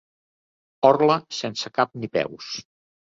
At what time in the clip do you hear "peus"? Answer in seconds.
2.19-2.51